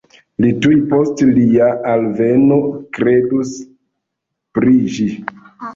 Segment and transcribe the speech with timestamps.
[0.43, 2.59] Li tuj post lia alveno
[2.99, 3.55] kredus
[4.59, 5.11] pri ĝi